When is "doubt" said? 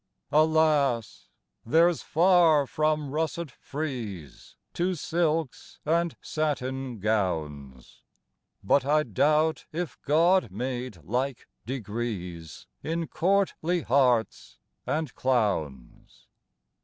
9.03-9.67